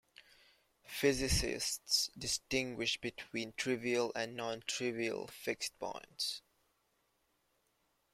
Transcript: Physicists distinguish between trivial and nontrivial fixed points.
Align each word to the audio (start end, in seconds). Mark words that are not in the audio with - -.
Physicists 0.87 2.09
distinguish 2.17 2.97
between 2.99 3.53
trivial 3.53 4.11
and 4.15 4.35
nontrivial 4.35 5.29
fixed 5.29 5.77
points. 5.77 6.41